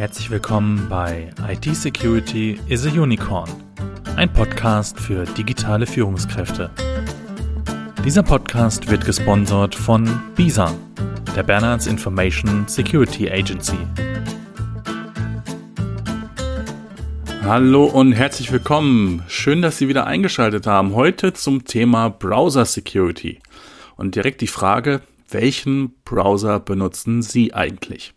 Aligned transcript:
Herzlich 0.00 0.30
willkommen 0.30 0.88
bei 0.88 1.30
IT 1.46 1.76
Security 1.76 2.58
is 2.68 2.86
a 2.86 2.88
Unicorn, 2.88 3.50
ein 4.16 4.32
Podcast 4.32 4.98
für 4.98 5.26
digitale 5.26 5.86
Führungskräfte. 5.86 6.70
Dieser 8.02 8.22
Podcast 8.22 8.90
wird 8.90 9.04
gesponsert 9.04 9.74
von 9.74 10.08
BISA, 10.36 10.74
der 11.36 11.42
Bernards 11.42 11.86
Information 11.86 12.66
Security 12.66 13.30
Agency. 13.30 13.76
Hallo 17.42 17.84
und 17.84 18.14
herzlich 18.14 18.50
willkommen. 18.50 19.22
Schön, 19.28 19.60
dass 19.60 19.76
Sie 19.76 19.88
wieder 19.88 20.06
eingeschaltet 20.06 20.66
haben. 20.66 20.94
Heute 20.94 21.34
zum 21.34 21.66
Thema 21.66 22.08
Browser 22.08 22.64
Security. 22.64 23.40
Und 23.96 24.14
direkt 24.14 24.40
die 24.40 24.46
Frage, 24.46 25.02
welchen 25.28 25.92
Browser 26.04 26.58
benutzen 26.58 27.20
Sie 27.20 27.52
eigentlich? 27.52 28.14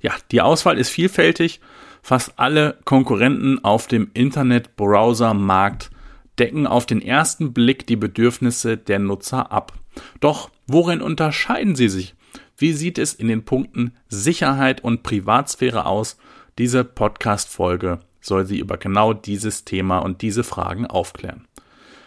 Ja, 0.00 0.12
die 0.30 0.40
Auswahl 0.40 0.78
ist 0.78 0.90
vielfältig. 0.90 1.60
Fast 2.02 2.38
alle 2.38 2.78
Konkurrenten 2.84 3.64
auf 3.64 3.86
dem 3.86 4.10
Internet-Browser-Markt 4.14 5.90
decken 6.38 6.66
auf 6.66 6.86
den 6.86 7.02
ersten 7.02 7.52
Blick 7.52 7.86
die 7.86 7.96
Bedürfnisse 7.96 8.76
der 8.76 9.00
Nutzer 9.00 9.50
ab. 9.50 9.72
Doch 10.20 10.50
worin 10.66 11.00
unterscheiden 11.00 11.74
sie 11.74 11.88
sich? 11.88 12.14
Wie 12.56 12.72
sieht 12.72 12.98
es 12.98 13.14
in 13.14 13.28
den 13.28 13.44
Punkten 13.44 13.92
Sicherheit 14.08 14.82
und 14.82 15.02
Privatsphäre 15.02 15.86
aus? 15.86 16.18
Diese 16.58 16.84
Podcast-Folge 16.84 18.00
soll 18.20 18.46
Sie 18.46 18.58
über 18.58 18.76
genau 18.76 19.12
dieses 19.12 19.64
Thema 19.64 19.98
und 19.98 20.22
diese 20.22 20.42
Fragen 20.42 20.86
aufklären. 20.86 21.46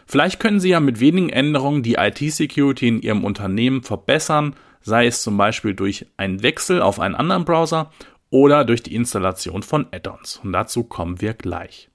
Vielleicht 0.06 0.42
können 0.42 0.60
Sie 0.60 0.70
ja 0.70 0.82
mit 0.82 1.00
wenigen 1.00 1.30
Änderungen 1.30 1.84
die 1.84 1.96
IT-Security 1.96 2.88
in 2.88 3.02
Ihrem 3.02 3.24
Unternehmen 3.24 3.82
verbessern 3.82 4.56
sei 4.82 5.08
es 5.08 5.22
zum 5.22 5.38
Beispiel 5.38 5.74
durch 5.74 6.08
einen 6.18 6.44
Wechsel 6.44 6.82
auf 6.82 7.00
einen 7.00 7.16
anderen 7.16 7.46
Browser 7.46 7.92
oder 8.30 8.66
durch 8.66 8.84
die 8.84 8.96
Installation 8.96 9.64
von 9.64 9.88
Add-ons. 9.92 10.42
Und 10.44 10.54
dazu 10.54 10.84
kommen 10.84 11.22
wir 11.22 11.34
gleich. 11.34 11.90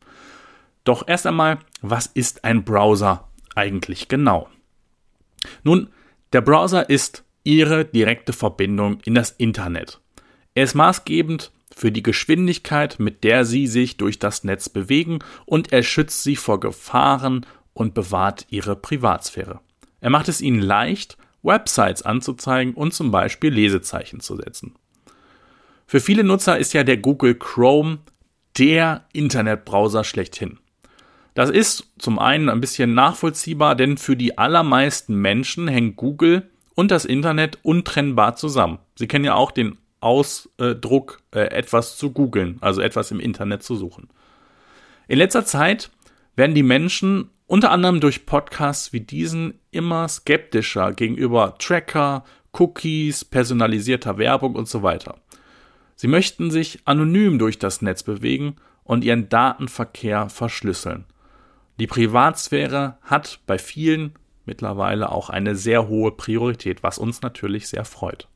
Doch 0.85 1.07
erst 1.09 1.27
einmal, 1.27 1.59
was 1.81 2.07
ist 2.07 2.45
ein 2.45 2.65
Browser 2.65 3.29
eigentlich 3.55 4.09
genau? 4.09 4.49
Nun, 5.65 5.89
der 6.33 6.41
Browser 6.41 6.89
ist 6.89 7.25
Ihre 7.43 7.85
direkte 7.85 8.33
Verbindung 8.33 8.99
in 9.05 9.15
das 9.15 9.31
Internet. 9.31 10.01
Er 10.55 10.65
ist 10.65 10.75
maßgebend 10.75 11.53
für 11.75 11.93
die 11.93 12.03
Geschwindigkeit, 12.03 12.99
mit 12.99 13.25
der 13.25 13.45
Sie 13.45 13.67
sich 13.67 13.97
durch 13.97 14.19
das 14.19 14.45
Netz 14.45 14.69
bewegen 14.69 15.21
und 15.45 15.73
er 15.73 15.83
schützt 15.83 16.23
Sie 16.23 16.37
vor 16.37 16.61
Gefahren 16.61 17.47
und 17.73 17.95
bewahrt 17.95 18.47
Ihre 18.51 18.77
Privatsphäre. 18.77 19.61
Er 20.01 20.11
macht 20.11 20.29
es 20.29 20.41
Ihnen 20.41 20.61
leicht, 20.61 21.19
Websites 21.47 22.03
anzuzeigen 22.03 22.75
und 22.75 22.93
zum 22.93 23.11
Beispiel 23.11 23.53
Lesezeichen 23.53 24.21
zu 24.21 24.37
setzen. 24.37 24.75
Für 25.87 26.01
viele 26.01 26.25
Nutzer 26.25 26.59
ist 26.59 26.73
ja 26.75 26.85
der 26.85 26.97
Google 26.97 27.37
Chrome 27.37 27.99
der 28.59 29.05
Internetbrowser 29.13 30.05
schlechthin. 30.05 30.59
Das 31.35 31.51
ist 31.51 31.93
zum 31.99 32.19
einen 32.19 32.49
ein 32.49 32.61
bisschen 32.61 32.95
nachvollziehbar, 32.95 33.77
denn 33.77 33.99
für 33.99 34.17
die 34.17 34.39
allermeisten 34.39 35.15
Menschen 35.15 35.69
hängt 35.69 35.97
Google 35.97 36.51
und 36.75 36.91
das 36.91 37.05
Internet 37.05 37.59
untrennbar 37.63 38.37
zusammen. 38.37 38.79
Sie 38.95 39.07
kennen 39.07 39.25
ja 39.25 39.35
auch 39.35 39.51
den 39.51 39.77
Ausdruck, 40.01 41.21
äh, 41.33 41.41
etwas 41.41 41.97
zu 41.97 42.13
googeln, 42.13 42.59
also 42.61 42.81
etwas 42.81 43.11
im 43.11 43.21
Internet 43.21 43.63
zu 43.63 43.77
suchen. 43.77 44.09
In 45.09 45.19
letzter 45.19 45.45
Zeit 45.45 45.91
werden 46.37 46.55
die 46.55 46.63
Menschen 46.63 47.31
unter 47.47 47.71
anderem 47.71 48.01
durch 48.01 48.27
Podcasts 48.27 48.93
wie 48.93 49.01
diesen 49.01 49.61
immer 49.71 50.09
skeptischer 50.09 50.93
gegenüber 50.93 51.57
Tracker, 51.59 52.25
Cookies, 52.53 53.25
personalisierter 53.25 54.19
Werbung 54.19 54.55
und 54.55 54.69
so 54.69 54.83
weiter. 54.83 55.17
Sie 55.95 56.09
möchten 56.09 56.51
sich 56.51 56.81
anonym 56.85 57.39
durch 57.39 57.59
das 57.59 57.83
Netz 57.83 58.03
bewegen 58.03 58.57
und 58.85 59.05
ihren 59.05 59.29
Datenverkehr 59.29 60.29
verschlüsseln. 60.29 61.05
Die 61.79 61.87
Privatsphäre 61.87 62.99
hat 63.03 63.41
bei 63.47 63.59
vielen 63.59 64.15
mittlerweile 64.45 65.11
auch 65.11 65.29
eine 65.29 65.57
sehr 65.57 65.89
hohe 65.89 66.13
Priorität, 66.13 66.83
was 66.83 66.99
uns 66.99 67.23
natürlich 67.23 67.69
sehr 67.69 67.85
freut. 67.85 68.29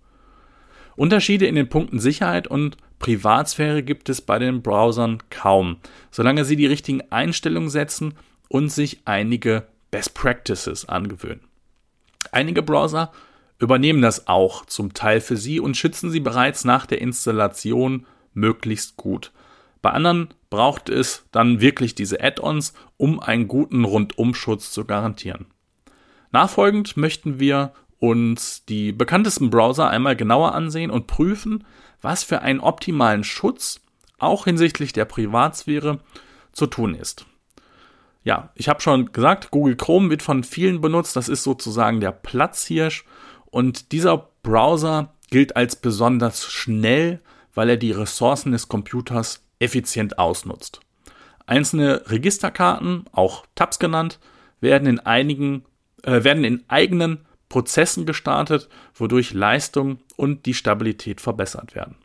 Unterschiede 0.96 1.46
in 1.46 1.54
den 1.54 1.68
Punkten 1.68 1.98
Sicherheit 1.98 2.46
und 2.46 2.76
Privatsphäre 2.98 3.82
gibt 3.82 4.08
es 4.08 4.20
bei 4.20 4.38
den 4.38 4.60
Browsern 4.60 5.22
kaum, 5.30 5.78
solange 6.10 6.44
sie 6.44 6.56
die 6.56 6.66
richtigen 6.66 7.00
Einstellungen 7.10 7.70
setzen 7.70 8.14
und 8.50 8.68
sich 8.68 9.00
einige 9.06 9.68
Best 9.90 10.12
Practices 10.14 10.86
angewöhnen. 10.86 11.40
Einige 12.32 12.62
Browser 12.62 13.12
übernehmen 13.58 14.02
das 14.02 14.26
auch 14.26 14.66
zum 14.66 14.92
Teil 14.92 15.20
für 15.20 15.36
Sie 15.36 15.60
und 15.60 15.76
schützen 15.76 16.10
Sie 16.10 16.20
bereits 16.20 16.64
nach 16.64 16.84
der 16.84 17.00
Installation 17.00 18.06
möglichst 18.34 18.96
gut. 18.96 19.32
Bei 19.82 19.90
anderen 19.90 20.34
braucht 20.50 20.88
es 20.88 21.24
dann 21.30 21.60
wirklich 21.60 21.94
diese 21.94 22.20
Add-ons, 22.22 22.74
um 22.96 23.20
einen 23.20 23.48
guten 23.48 23.84
Rundumschutz 23.84 24.72
zu 24.72 24.84
garantieren. 24.84 25.46
Nachfolgend 26.32 26.96
möchten 26.96 27.38
wir 27.38 27.72
uns 27.98 28.64
die 28.64 28.92
bekanntesten 28.92 29.50
Browser 29.50 29.88
einmal 29.90 30.16
genauer 30.16 30.54
ansehen 30.54 30.90
und 30.90 31.06
prüfen, 31.06 31.64
was 32.02 32.24
für 32.24 32.42
einen 32.42 32.60
optimalen 32.60 33.24
Schutz 33.24 33.80
auch 34.18 34.44
hinsichtlich 34.44 34.92
der 34.92 35.04
Privatsphäre 35.04 36.00
zu 36.52 36.66
tun 36.66 36.94
ist 36.94 37.26
ja, 38.22 38.50
ich 38.54 38.68
habe 38.68 38.80
schon 38.80 39.12
gesagt, 39.12 39.50
Google 39.50 39.76
Chrome 39.76 40.10
wird 40.10 40.22
von 40.22 40.44
vielen 40.44 40.80
benutzt. 40.80 41.16
Das 41.16 41.28
ist 41.28 41.42
sozusagen 41.42 42.00
der 42.00 42.12
Platzhirsch. 42.12 43.04
Und 43.46 43.92
dieser 43.92 44.28
Browser 44.42 45.14
gilt 45.30 45.56
als 45.56 45.76
besonders 45.76 46.44
schnell, 46.44 47.20
weil 47.54 47.70
er 47.70 47.76
die 47.76 47.92
Ressourcen 47.92 48.52
des 48.52 48.68
Computers 48.68 49.44
effizient 49.58 50.18
ausnutzt. 50.18 50.80
Einzelne 51.46 52.02
Registerkarten, 52.06 53.04
auch 53.12 53.44
Tabs 53.54 53.78
genannt, 53.78 54.18
werden 54.60 54.86
in 54.86 55.00
einigen, 55.00 55.64
äh, 56.02 56.22
werden 56.22 56.44
in 56.44 56.62
eigenen 56.68 57.26
Prozessen 57.48 58.06
gestartet, 58.06 58.68
wodurch 58.94 59.32
Leistung 59.32 59.98
und 60.16 60.46
die 60.46 60.54
Stabilität 60.54 61.20
verbessert 61.20 61.74
werden. 61.74 61.96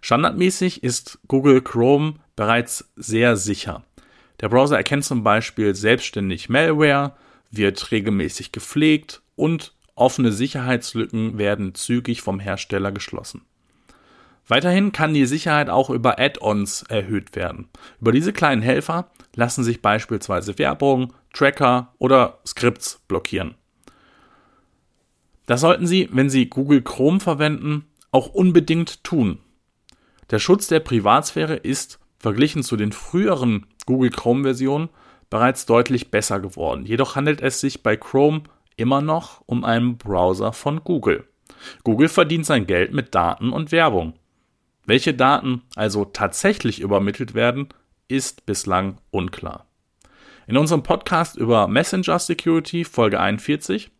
Standardmäßig 0.00 0.82
ist 0.82 1.18
Google 1.28 1.62
Chrome 1.62 2.14
bereits 2.34 2.90
sehr 2.96 3.36
sicher. 3.36 3.84
Der 4.44 4.50
Browser 4.50 4.76
erkennt 4.76 5.06
zum 5.06 5.22
Beispiel 5.24 5.74
selbstständig 5.74 6.50
Malware, 6.50 7.12
wird 7.50 7.90
regelmäßig 7.90 8.52
gepflegt 8.52 9.22
und 9.36 9.72
offene 9.94 10.32
Sicherheitslücken 10.32 11.38
werden 11.38 11.74
zügig 11.74 12.20
vom 12.20 12.40
Hersteller 12.40 12.92
geschlossen. 12.92 13.46
Weiterhin 14.46 14.92
kann 14.92 15.14
die 15.14 15.24
Sicherheit 15.24 15.70
auch 15.70 15.88
über 15.88 16.18
Add-ons 16.18 16.82
erhöht 16.82 17.34
werden. 17.34 17.70
Über 18.02 18.12
diese 18.12 18.34
kleinen 18.34 18.60
Helfer 18.60 19.10
lassen 19.34 19.64
sich 19.64 19.80
beispielsweise 19.80 20.58
Werbung, 20.58 21.14
Tracker 21.32 21.94
oder 21.96 22.40
Skripts 22.46 23.00
blockieren. 23.08 23.54
Das 25.46 25.62
sollten 25.62 25.86
Sie, 25.86 26.10
wenn 26.12 26.28
Sie 26.28 26.50
Google 26.50 26.82
Chrome 26.82 27.20
verwenden, 27.20 27.86
auch 28.10 28.26
unbedingt 28.26 29.04
tun. 29.04 29.38
Der 30.30 30.38
Schutz 30.38 30.66
der 30.66 30.80
Privatsphäre 30.80 31.56
ist 31.56 31.98
verglichen 32.24 32.62
zu 32.62 32.78
den 32.78 32.90
früheren 32.90 33.66
Google 33.84 34.08
Chrome-Versionen 34.08 34.88
bereits 35.28 35.66
deutlich 35.66 36.10
besser 36.10 36.40
geworden. 36.40 36.86
Jedoch 36.86 37.16
handelt 37.16 37.42
es 37.42 37.60
sich 37.60 37.82
bei 37.82 37.98
Chrome 37.98 38.44
immer 38.76 39.02
noch 39.02 39.42
um 39.44 39.62
einen 39.62 39.98
Browser 39.98 40.54
von 40.54 40.82
Google. 40.84 41.28
Google 41.82 42.08
verdient 42.08 42.46
sein 42.46 42.66
Geld 42.66 42.94
mit 42.94 43.14
Daten 43.14 43.52
und 43.52 43.72
Werbung. 43.72 44.14
Welche 44.86 45.12
Daten 45.12 45.60
also 45.76 46.06
tatsächlich 46.06 46.80
übermittelt 46.80 47.34
werden, 47.34 47.68
ist 48.08 48.46
bislang 48.46 48.96
unklar. 49.10 49.66
In 50.46 50.56
unserem 50.56 50.82
Podcast 50.82 51.36
über 51.36 51.68
Messenger 51.68 52.18
Security 52.18 52.86
Folge 52.86 53.20
41 53.20 53.90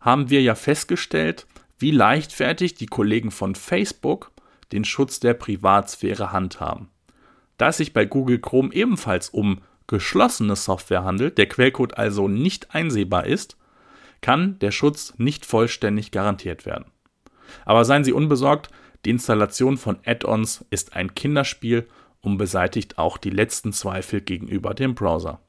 haben 0.00 0.30
wir 0.30 0.42
ja 0.42 0.54
festgestellt, 0.54 1.48
wie 1.80 1.90
leichtfertig 1.90 2.76
die 2.76 2.86
Kollegen 2.86 3.32
von 3.32 3.56
Facebook 3.56 4.30
den 4.70 4.84
Schutz 4.84 5.18
der 5.18 5.34
Privatsphäre 5.34 6.30
handhaben. 6.30 6.93
Da 7.56 7.68
es 7.68 7.76
sich 7.76 7.92
bei 7.92 8.04
Google 8.04 8.40
Chrome 8.40 8.72
ebenfalls 8.72 9.28
um 9.28 9.60
geschlossene 9.86 10.56
Software 10.56 11.04
handelt, 11.04 11.38
der 11.38 11.48
Quellcode 11.48 11.96
also 11.96 12.28
nicht 12.28 12.74
einsehbar 12.74 13.26
ist, 13.26 13.56
kann 14.20 14.58
der 14.60 14.70
Schutz 14.70 15.14
nicht 15.18 15.44
vollständig 15.44 16.10
garantiert 16.10 16.64
werden. 16.64 16.86
Aber 17.64 17.84
seien 17.84 18.04
Sie 18.04 18.12
unbesorgt, 18.12 18.70
die 19.04 19.10
Installation 19.10 19.76
von 19.76 19.98
Add-ons 20.04 20.64
ist 20.70 20.94
ein 20.94 21.14
Kinderspiel 21.14 21.86
und 22.22 22.38
beseitigt 22.38 22.96
auch 22.96 23.18
die 23.18 23.30
letzten 23.30 23.72
Zweifel 23.72 24.22
gegenüber 24.22 24.72
dem 24.72 24.94
Browser. 24.94 25.40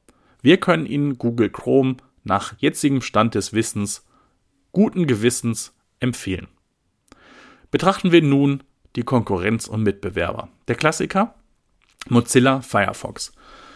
Wir 0.42 0.58
können 0.58 0.84
Ihnen 0.86 1.16
Google 1.16 1.50
Chrome 1.50 1.96
nach 2.22 2.54
jetzigem 2.58 3.00
Stand 3.00 3.34
des 3.34 3.54
Wissens 3.54 4.04
guten 4.72 5.06
Gewissens 5.06 5.74
empfehlen. 6.00 6.48
Betrachten 7.70 8.12
wir 8.12 8.20
nun 8.20 8.62
die 8.94 9.04
Konkurrenz 9.04 9.68
und 9.68 9.82
Mitbewerber. 9.82 10.50
Der 10.68 10.76
Klassiker 10.76 11.34
Mozilla 12.08 12.60
Firefox. 12.62 13.32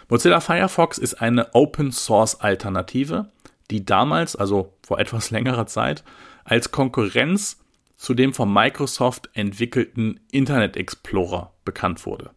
Mozilla 0.09 0.41
Firefox 0.41 0.99
ist 0.99 1.15
eine 1.15 1.55
Open 1.55 1.93
Source 1.93 2.41
Alternative, 2.41 3.31
die 3.71 3.85
damals, 3.85 4.37
also 4.37 4.75
vor 4.83 4.99
etwas 5.01 5.31
längerer 5.31 5.67
Zeit, 5.67 6.05
als 6.45 6.71
Konkurrenz 6.71 7.59
zu 7.97 8.15
dem 8.15 8.33
von 8.33 8.53
Microsoft 8.53 9.29
entwickelten 9.35 10.21
Internet 10.31 10.77
Explorer 10.77 11.53
bekannt 11.65 12.07
wurde. 12.07 12.31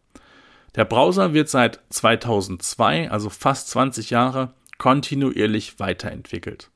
Der 0.74 0.84
Browser 0.84 1.32
wird 1.32 1.48
seit 1.48 1.80
2002, 1.90 3.10
also 3.10 3.30
fast 3.30 3.70
20 3.70 4.10
Jahre, 4.10 4.52
kontinuierlich 4.78 5.78
weiterentwickelt. 5.78 6.70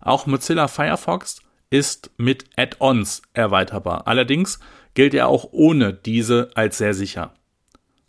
Auch 0.00 0.26
Mozilla 0.26 0.68
Firefox 0.68 1.40
ist 1.70 2.10
mit 2.16 2.44
Add-ons 2.56 3.22
erweiterbar. 3.34 4.06
Allerdings 4.06 4.58
gilt 4.94 5.14
er 5.14 5.28
auch 5.28 5.48
ohne 5.52 5.92
diese 5.92 6.50
als 6.54 6.78
sehr 6.78 6.94
sicher. 6.94 7.34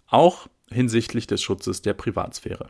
Auch 0.07 0.47
hinsichtlich 0.71 1.27
des 1.27 1.41
Schutzes 1.41 1.81
der 1.81 1.93
Privatsphäre. 1.93 2.67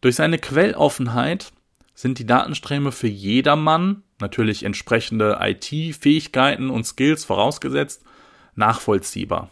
Durch 0.00 0.16
seine 0.16 0.38
Quelloffenheit 0.38 1.52
sind 1.94 2.18
die 2.18 2.26
Datenströme 2.26 2.90
für 2.92 3.08
jedermann, 3.08 4.02
natürlich 4.20 4.64
entsprechende 4.64 5.38
IT-Fähigkeiten 5.40 6.70
und 6.70 6.84
Skills 6.84 7.24
vorausgesetzt, 7.24 8.04
nachvollziehbar. 8.54 9.50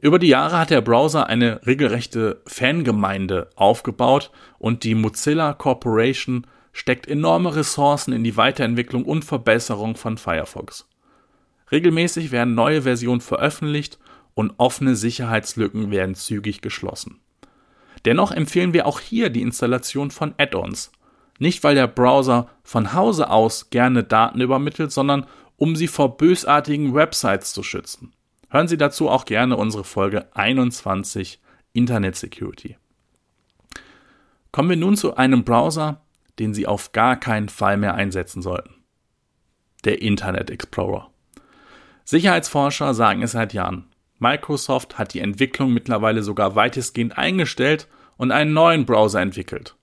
Über 0.00 0.18
die 0.18 0.28
Jahre 0.28 0.58
hat 0.58 0.70
der 0.70 0.80
Browser 0.80 1.26
eine 1.26 1.64
regelrechte 1.66 2.40
Fangemeinde 2.46 3.50
aufgebaut 3.54 4.30
und 4.58 4.82
die 4.82 4.94
Mozilla 4.94 5.52
Corporation 5.52 6.46
steckt 6.72 7.06
enorme 7.06 7.54
Ressourcen 7.54 8.12
in 8.12 8.24
die 8.24 8.36
Weiterentwicklung 8.36 9.04
und 9.04 9.24
Verbesserung 9.24 9.96
von 9.96 10.16
Firefox. 10.16 10.88
Regelmäßig 11.70 12.30
werden 12.30 12.54
neue 12.54 12.82
Versionen 12.82 13.20
veröffentlicht 13.20 13.98
und 14.34 14.54
offene 14.58 14.96
Sicherheitslücken 14.96 15.90
werden 15.90 16.14
zügig 16.14 16.60
geschlossen. 16.60 17.20
Dennoch 18.04 18.32
empfehlen 18.32 18.72
wir 18.72 18.86
auch 18.86 19.00
hier 19.00 19.30
die 19.30 19.42
Installation 19.42 20.10
von 20.10 20.34
Add-ons. 20.38 20.92
Nicht 21.38 21.64
weil 21.64 21.74
der 21.74 21.86
Browser 21.86 22.48
von 22.62 22.92
Hause 22.92 23.30
aus 23.30 23.70
gerne 23.70 24.04
Daten 24.04 24.40
übermittelt, 24.40 24.92
sondern 24.92 25.26
um 25.56 25.76
sie 25.76 25.88
vor 25.88 26.16
bösartigen 26.16 26.94
Websites 26.94 27.52
zu 27.52 27.62
schützen. 27.62 28.12
Hören 28.50 28.66
Sie 28.66 28.76
dazu 28.76 29.08
auch 29.08 29.26
gerne 29.26 29.56
unsere 29.56 29.84
Folge 29.84 30.34
21 30.34 31.40
Internet 31.72 32.16
Security. 32.16 32.76
Kommen 34.50 34.70
wir 34.70 34.76
nun 34.76 34.96
zu 34.96 35.16
einem 35.16 35.44
Browser, 35.44 36.00
den 36.40 36.52
Sie 36.52 36.66
auf 36.66 36.92
gar 36.92 37.16
keinen 37.18 37.48
Fall 37.48 37.76
mehr 37.76 37.94
einsetzen 37.94 38.42
sollten. 38.42 38.74
Der 39.84 40.02
Internet 40.02 40.50
Explorer. 40.50 41.10
Sicherheitsforscher 42.04 42.92
sagen 42.92 43.22
es 43.22 43.32
seit 43.32 43.52
Jahren. 43.52 43.89
Microsoft 44.20 44.98
hat 44.98 45.14
die 45.14 45.20
Entwicklung 45.20 45.72
mittlerweile 45.72 46.22
sogar 46.22 46.54
weitestgehend 46.54 47.18
eingestellt 47.18 47.88
und 48.16 48.30
einen 48.30 48.52
neuen 48.52 48.86
Browser 48.86 49.20
entwickelt. 49.20 49.74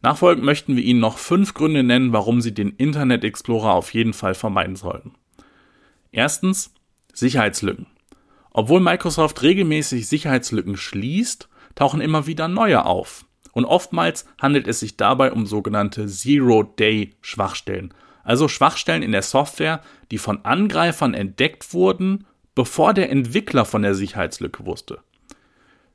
Nachfolgend 0.00 0.44
möchten 0.44 0.76
wir 0.76 0.84
Ihnen 0.84 1.00
noch 1.00 1.18
fünf 1.18 1.54
Gründe 1.54 1.82
nennen, 1.82 2.12
warum 2.12 2.40
Sie 2.40 2.54
den 2.54 2.70
Internet 2.70 3.24
Explorer 3.24 3.72
auf 3.74 3.92
jeden 3.92 4.12
Fall 4.12 4.34
vermeiden 4.34 4.76
sollten. 4.76 5.14
Erstens 6.12 6.72
Sicherheitslücken. 7.12 7.86
Obwohl 8.50 8.80
Microsoft 8.80 9.42
regelmäßig 9.42 10.06
Sicherheitslücken 10.06 10.76
schließt, 10.76 11.48
tauchen 11.74 12.00
immer 12.00 12.26
wieder 12.26 12.46
neue 12.46 12.84
auf. 12.84 13.24
Und 13.52 13.64
oftmals 13.64 14.24
handelt 14.40 14.68
es 14.68 14.80
sich 14.80 14.96
dabei 14.96 15.32
um 15.32 15.46
sogenannte 15.46 16.06
Zero-Day-Schwachstellen, 16.06 17.92
also 18.22 18.48
Schwachstellen 18.48 19.02
in 19.02 19.12
der 19.12 19.22
Software, 19.22 19.80
die 20.10 20.18
von 20.18 20.44
Angreifern 20.44 21.14
entdeckt 21.14 21.72
wurden, 21.72 22.26
bevor 22.54 22.94
der 22.94 23.10
Entwickler 23.10 23.64
von 23.64 23.82
der 23.82 23.94
Sicherheitslücke 23.94 24.66
wusste. 24.66 25.00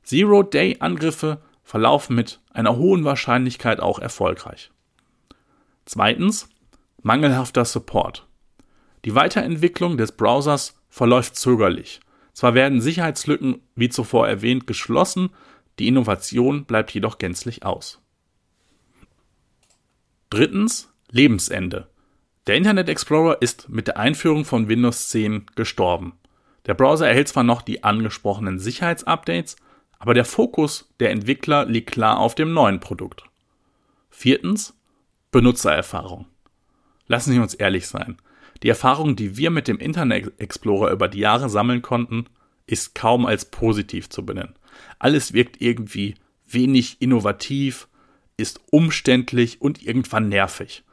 Zero-Day-Angriffe 0.02 1.40
verlaufen 1.62 2.16
mit 2.16 2.40
einer 2.52 2.76
hohen 2.76 3.04
Wahrscheinlichkeit 3.04 3.80
auch 3.80 3.98
erfolgreich. 3.98 4.70
Zweitens, 5.84 6.48
mangelhafter 7.02 7.64
Support. 7.64 8.26
Die 9.04 9.14
Weiterentwicklung 9.14 9.96
des 9.96 10.12
Browsers 10.12 10.80
verläuft 10.88 11.36
zögerlich 11.36 12.00
zwar 12.40 12.54
werden 12.54 12.80
Sicherheitslücken, 12.80 13.60
wie 13.74 13.88
zuvor 13.88 14.26
erwähnt, 14.28 14.66
geschlossen, 14.66 15.28
die 15.78 15.88
Innovation 15.88 16.64
bleibt 16.64 16.90
jedoch 16.92 17.18
gänzlich 17.18 17.64
aus. 17.64 18.00
Drittens 20.30 20.92
Lebensende. 21.10 21.88
Der 22.46 22.56
Internet 22.56 22.88
Explorer 22.88 23.42
ist 23.42 23.68
mit 23.68 23.88
der 23.88 23.98
Einführung 23.98 24.44
von 24.44 24.68
Windows 24.68 25.08
10 25.08 25.46
gestorben. 25.54 26.14
Der 26.66 26.74
Browser 26.74 27.08
erhält 27.08 27.28
zwar 27.28 27.42
noch 27.42 27.62
die 27.62 27.84
angesprochenen 27.84 28.58
Sicherheitsupdates, 28.58 29.56
aber 29.98 30.14
der 30.14 30.24
Fokus 30.24 30.92
der 31.00 31.10
Entwickler 31.10 31.66
liegt 31.66 31.92
klar 31.92 32.18
auf 32.18 32.34
dem 32.34 32.52
neuen 32.52 32.80
Produkt. 32.80 33.24
Viertens 34.10 34.74
Benutzererfahrung. 35.30 36.26
Lassen 37.06 37.32
Sie 37.32 37.38
uns 37.38 37.54
ehrlich 37.54 37.86
sein. 37.86 38.16
Die 38.62 38.68
Erfahrung, 38.68 39.16
die 39.16 39.36
wir 39.36 39.50
mit 39.50 39.68
dem 39.68 39.78
Internet 39.78 40.32
Explorer 40.38 40.90
über 40.90 41.08
die 41.08 41.20
Jahre 41.20 41.48
sammeln 41.48 41.82
konnten, 41.82 42.26
ist 42.66 42.94
kaum 42.94 43.26
als 43.26 43.46
positiv 43.46 44.08
zu 44.10 44.24
benennen. 44.24 44.54
Alles 44.98 45.32
wirkt 45.32 45.60
irgendwie 45.60 46.14
wenig 46.46 46.96
innovativ, 47.00 47.88
ist 48.36 48.60
umständlich 48.70 49.60
und 49.60 49.82
irgendwann 49.82 50.28
nervig. 50.28 50.84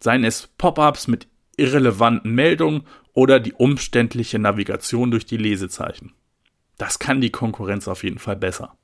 Seien 0.00 0.24
es 0.24 0.48
Pop-ups 0.58 1.06
mit 1.08 1.26
irrelevanten 1.56 2.34
Meldungen 2.34 2.82
oder 3.12 3.40
die 3.40 3.52
umständliche 3.52 4.38
Navigation 4.38 5.10
durch 5.10 5.26
die 5.26 5.36
Lesezeichen. 5.36 6.12
Das 6.78 6.98
kann 6.98 7.20
die 7.20 7.30
Konkurrenz 7.30 7.88
auf 7.88 8.04
jeden 8.04 8.18
Fall 8.18 8.36
besser. 8.36 8.76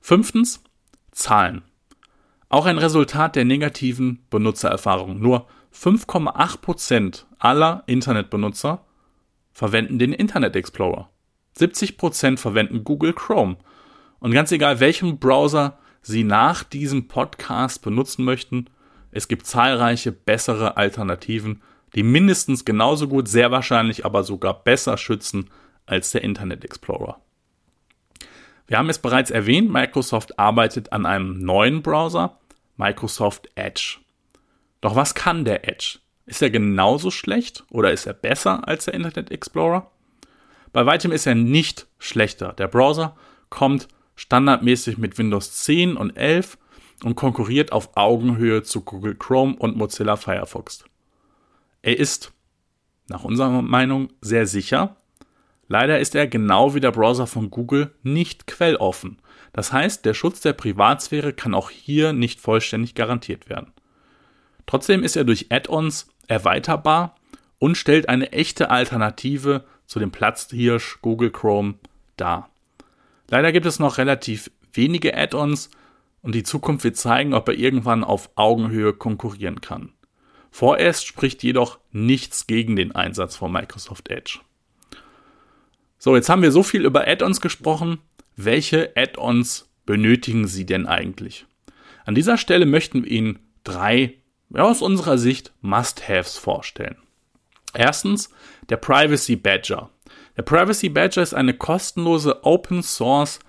Fünftens, 0.00 0.62
Zahlen. 1.12 1.62
Auch 2.48 2.66
ein 2.66 2.78
Resultat 2.78 3.36
der 3.36 3.44
negativen 3.44 4.24
Benutzererfahrung. 4.30 5.18
Nur 5.18 5.46
5,8% 5.74 7.24
aller 7.38 7.82
Internetbenutzer 7.86 8.84
verwenden 9.52 9.98
den 9.98 10.12
Internet 10.12 10.54
Explorer. 10.56 11.10
70% 11.56 12.38
verwenden 12.38 12.84
Google 12.84 13.14
Chrome. 13.14 13.56
Und 14.18 14.32
ganz 14.32 14.52
egal, 14.52 14.80
welchen 14.80 15.18
Browser 15.18 15.78
Sie 16.02 16.22
nach 16.22 16.62
diesem 16.62 17.08
Podcast 17.08 17.82
benutzen 17.82 18.24
möchten, 18.24 18.66
es 19.10 19.28
gibt 19.28 19.46
zahlreiche 19.46 20.12
bessere 20.12 20.76
Alternativen, 20.76 21.62
die 21.96 22.02
mindestens 22.02 22.64
genauso 22.64 23.08
gut, 23.08 23.26
sehr 23.26 23.50
wahrscheinlich 23.50 24.04
aber 24.04 24.22
sogar 24.22 24.62
besser 24.62 24.98
schützen 24.98 25.50
als 25.86 26.10
der 26.10 26.22
Internet 26.22 26.64
Explorer. 26.64 27.20
Wir 28.66 28.78
haben 28.78 28.90
es 28.90 28.98
bereits 28.98 29.30
erwähnt, 29.30 29.72
Microsoft 29.72 30.38
arbeitet 30.38 30.92
an 30.92 31.06
einem 31.06 31.40
neuen 31.40 31.82
Browser, 31.82 32.38
Microsoft 32.76 33.48
Edge. 33.54 33.98
Doch 34.80 34.94
was 34.94 35.14
kann 35.14 35.44
der 35.44 35.66
Edge? 35.68 35.98
Ist 36.26 36.42
er 36.42 36.50
genauso 36.50 37.10
schlecht 37.10 37.64
oder 37.70 37.92
ist 37.92 38.06
er 38.06 38.12
besser 38.12 38.68
als 38.68 38.84
der 38.84 38.94
Internet 38.94 39.30
Explorer? 39.30 39.90
Bei 40.72 40.84
weitem 40.84 41.12
ist 41.12 41.26
er 41.26 41.34
nicht 41.34 41.86
schlechter. 41.98 42.52
Der 42.52 42.68
Browser 42.68 43.16
kommt 43.48 43.88
standardmäßig 44.16 44.98
mit 44.98 45.16
Windows 45.16 45.52
10 45.64 45.96
und 45.96 46.16
11 46.16 46.58
und 47.04 47.14
konkurriert 47.14 47.72
auf 47.72 47.96
Augenhöhe 47.96 48.62
zu 48.62 48.82
Google 48.82 49.14
Chrome 49.14 49.54
und 49.56 49.76
Mozilla 49.76 50.16
Firefox. 50.16 50.84
Er 51.86 52.00
ist, 52.00 52.32
nach 53.06 53.22
unserer 53.22 53.62
Meinung, 53.62 54.08
sehr 54.20 54.48
sicher. 54.48 54.96
Leider 55.68 56.00
ist 56.00 56.16
er 56.16 56.26
genau 56.26 56.74
wie 56.74 56.80
der 56.80 56.90
Browser 56.90 57.28
von 57.28 57.48
Google 57.48 57.94
nicht 58.02 58.48
quelloffen. 58.48 59.20
Das 59.52 59.72
heißt, 59.72 60.04
der 60.04 60.12
Schutz 60.12 60.40
der 60.40 60.52
Privatsphäre 60.52 61.32
kann 61.32 61.54
auch 61.54 61.70
hier 61.70 62.12
nicht 62.12 62.40
vollständig 62.40 62.96
garantiert 62.96 63.48
werden. 63.48 63.72
Trotzdem 64.66 65.04
ist 65.04 65.14
er 65.14 65.22
durch 65.22 65.52
Add-ons 65.52 66.08
erweiterbar 66.26 67.14
und 67.60 67.76
stellt 67.76 68.08
eine 68.08 68.32
echte 68.32 68.68
Alternative 68.68 69.64
zu 69.86 70.00
dem 70.00 70.10
Platzhirsch 70.10 70.98
Google 71.02 71.30
Chrome 71.30 71.74
dar. 72.16 72.50
Leider 73.30 73.52
gibt 73.52 73.66
es 73.66 73.78
noch 73.78 73.98
relativ 73.98 74.50
wenige 74.72 75.16
Add-ons 75.16 75.70
und 76.22 76.34
die 76.34 76.42
Zukunft 76.42 76.82
wird 76.82 76.96
zeigen, 76.96 77.32
ob 77.32 77.46
er 77.46 77.54
irgendwann 77.54 78.02
auf 78.02 78.30
Augenhöhe 78.34 78.92
konkurrieren 78.92 79.60
kann. 79.60 79.92
Vorerst 80.50 81.06
spricht 81.06 81.42
jedoch 81.42 81.78
nichts 81.92 82.46
gegen 82.46 82.76
den 82.76 82.94
Einsatz 82.94 83.36
von 83.36 83.52
Microsoft 83.52 84.08
Edge. 84.08 84.40
So, 85.98 86.14
jetzt 86.14 86.28
haben 86.28 86.42
wir 86.42 86.52
so 86.52 86.62
viel 86.62 86.84
über 86.84 87.06
Add-ons 87.06 87.40
gesprochen. 87.40 87.98
Welche 88.36 88.92
Add-ons 88.96 89.68
benötigen 89.86 90.46
Sie 90.46 90.66
denn 90.66 90.86
eigentlich? 90.86 91.46
An 92.04 92.14
dieser 92.14 92.38
Stelle 92.38 92.66
möchten 92.66 93.04
wir 93.04 93.10
Ihnen 93.10 93.38
drei 93.64 94.14
ja, 94.50 94.62
aus 94.62 94.82
unserer 94.82 95.18
Sicht 95.18 95.52
Must-Haves 95.60 96.36
vorstellen. 96.38 96.96
Erstens 97.74 98.30
der 98.68 98.76
Privacy 98.76 99.36
Badger. 99.36 99.90
Der 100.36 100.42
Privacy 100.42 100.88
Badger 100.88 101.22
ist 101.22 101.34
eine 101.34 101.54
kostenlose 101.54 102.44
Open 102.44 102.82
Source 102.82 103.40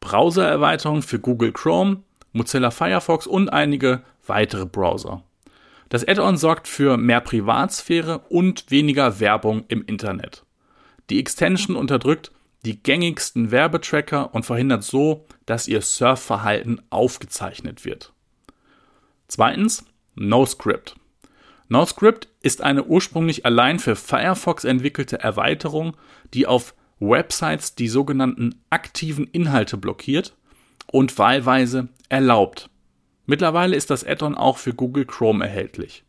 Browser-Erweiterung 0.00 1.02
für 1.02 1.18
Google 1.18 1.52
Chrome, 1.52 2.02
Mozilla 2.32 2.70
Firefox 2.70 3.26
und 3.26 3.48
einige 3.48 4.02
weitere 4.26 4.66
Browser. 4.66 5.22
Das 5.88 6.06
Add-on 6.06 6.36
sorgt 6.36 6.68
für 6.68 6.96
mehr 6.96 7.20
Privatsphäre 7.20 8.20
und 8.28 8.70
weniger 8.70 9.20
Werbung 9.20 9.64
im 9.68 9.84
Internet. 9.84 10.44
Die 11.10 11.20
Extension 11.20 11.76
unterdrückt 11.76 12.32
die 12.64 12.82
gängigsten 12.82 13.52
Werbetracker 13.52 14.34
und 14.34 14.44
verhindert 14.44 14.82
so, 14.82 15.24
dass 15.46 15.68
ihr 15.68 15.80
Surfverhalten 15.82 16.82
aufgezeichnet 16.90 17.84
wird. 17.84 18.12
Zweitens 19.28 19.84
NoScript. 20.16 20.96
NoScript 21.68 22.28
ist 22.42 22.62
eine 22.62 22.84
ursprünglich 22.84 23.46
allein 23.46 23.78
für 23.78 23.94
Firefox 23.94 24.64
entwickelte 24.64 25.20
Erweiterung, 25.20 25.96
die 26.34 26.46
auf 26.46 26.74
Websites 26.98 27.74
die 27.74 27.88
sogenannten 27.88 28.62
aktiven 28.70 29.26
Inhalte 29.26 29.76
blockiert 29.76 30.34
und 30.86 31.16
wahlweise 31.18 31.88
erlaubt. 32.08 32.70
Mittlerweile 33.26 33.76
ist 33.76 33.90
das 33.90 34.04
Add-on 34.04 34.34
auch 34.34 34.58
für 34.58 34.72
Google 34.72 35.04
Chrome 35.04 35.44
erhältlich. 35.44 36.04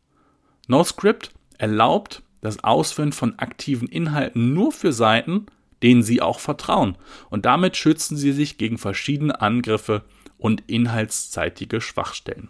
NoScript 0.67 1.31
erlaubt 1.57 2.24
das 2.41 2.63
Ausführen 2.63 3.12
von 3.12 3.38
aktiven 3.39 3.88
Inhalten 3.88 4.53
nur 4.53 4.71
für 4.71 4.93
Seiten, 4.93 5.47
denen 5.81 6.03
Sie 6.03 6.21
auch 6.21 6.39
vertrauen. 6.39 6.97
Und 7.29 7.45
damit 7.45 7.75
schützen 7.75 8.17
Sie 8.17 8.31
sich 8.31 8.57
gegen 8.57 8.77
verschiedene 8.77 9.41
Angriffe 9.41 10.03
und 10.38 10.63
inhaltsseitige 10.67 11.81
Schwachstellen. 11.81 12.50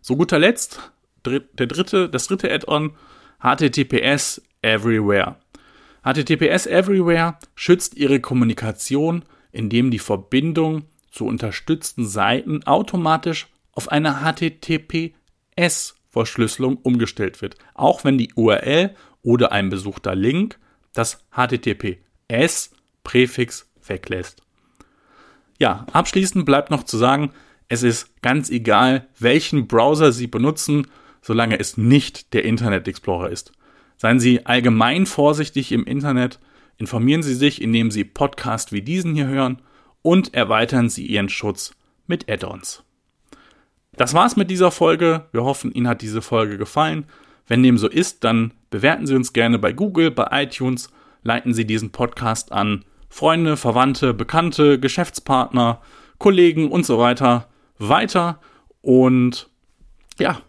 Zu 0.00 0.16
guter 0.16 0.38
Letzt 0.38 0.92
der 1.24 1.40
dritte, 1.66 2.08
das 2.08 2.26
dritte 2.26 2.52
Add-on 2.52 2.92
HTTPS 3.40 4.42
Everywhere. 4.62 5.36
HTTPS 6.02 6.66
Everywhere 6.66 7.38
schützt 7.54 7.94
Ihre 7.94 8.20
Kommunikation, 8.20 9.24
indem 9.52 9.90
die 9.90 9.98
Verbindung 9.98 10.84
zu 11.14 11.26
unterstützten 11.26 12.06
Seiten 12.06 12.62
automatisch 12.64 13.48
auf 13.70 13.92
eine 13.92 14.24
HTTPS-Verschlüsselung 14.24 16.78
umgestellt 16.82 17.40
wird, 17.40 17.54
auch 17.74 18.02
wenn 18.04 18.18
die 18.18 18.32
URL 18.34 18.96
oder 19.22 19.52
ein 19.52 19.70
besuchter 19.70 20.16
Link 20.16 20.58
das 20.92 21.24
HTTPS-Präfix 21.30 23.70
weglässt. 23.86 24.42
Ja, 25.60 25.86
abschließend 25.92 26.44
bleibt 26.44 26.72
noch 26.72 26.82
zu 26.82 26.98
sagen, 26.98 27.30
es 27.68 27.84
ist 27.84 28.20
ganz 28.20 28.50
egal, 28.50 29.06
welchen 29.18 29.68
Browser 29.68 30.10
Sie 30.10 30.26
benutzen, 30.26 30.88
solange 31.22 31.60
es 31.60 31.76
nicht 31.76 32.34
der 32.34 32.44
Internet 32.44 32.88
Explorer 32.88 33.30
ist. 33.30 33.52
Seien 33.96 34.18
Sie 34.18 34.46
allgemein 34.46 35.06
vorsichtig 35.06 35.70
im 35.70 35.84
Internet, 35.84 36.40
informieren 36.76 37.22
Sie 37.22 37.36
sich, 37.36 37.62
indem 37.62 37.92
Sie 37.92 38.02
Podcasts 38.02 38.72
wie 38.72 38.82
diesen 38.82 39.14
hier 39.14 39.28
hören 39.28 39.62
und 40.04 40.34
erweitern 40.34 40.88
Sie 40.88 41.06
Ihren 41.06 41.28
Schutz 41.28 41.74
mit 42.06 42.30
Add-ons. 42.30 42.84
Das 43.96 44.14
war's 44.14 44.36
mit 44.36 44.50
dieser 44.50 44.70
Folge. 44.70 45.26
Wir 45.32 45.42
hoffen, 45.42 45.72
Ihnen 45.72 45.88
hat 45.88 46.02
diese 46.02 46.22
Folge 46.22 46.58
gefallen. 46.58 47.06
Wenn 47.46 47.62
dem 47.62 47.78
so 47.78 47.88
ist, 47.88 48.22
dann 48.22 48.52
bewerten 48.70 49.06
Sie 49.06 49.14
uns 49.14 49.32
gerne 49.32 49.58
bei 49.58 49.72
Google, 49.72 50.10
bei 50.10 50.28
iTunes, 50.44 50.90
leiten 51.22 51.54
Sie 51.54 51.64
diesen 51.64 51.90
Podcast 51.90 52.52
an 52.52 52.84
Freunde, 53.08 53.56
Verwandte, 53.56 54.14
Bekannte, 54.14 54.78
Geschäftspartner, 54.78 55.80
Kollegen 56.18 56.70
und 56.70 56.86
so 56.86 56.98
weiter 56.98 57.48
weiter. 57.78 58.40
Und 58.82 59.48
ja, 60.18 60.40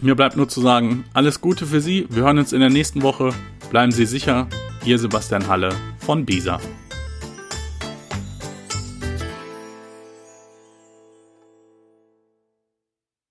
mir 0.00 0.14
bleibt 0.14 0.36
nur 0.36 0.48
zu 0.48 0.60
sagen, 0.60 1.04
alles 1.14 1.40
Gute 1.40 1.66
für 1.66 1.80
Sie. 1.80 2.06
Wir 2.10 2.24
hören 2.24 2.38
uns 2.38 2.52
in 2.52 2.60
der 2.60 2.70
nächsten 2.70 3.02
Woche. 3.02 3.30
Bleiben 3.70 3.92
Sie 3.92 4.06
sicher. 4.06 4.48
Ihr 4.84 4.98
Sebastian 4.98 5.48
Halle 5.48 5.74
von 5.98 6.24
BISA. 6.24 6.60